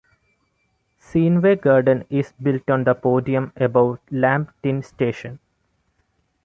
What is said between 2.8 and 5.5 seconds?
the podium above Lam Tin Station.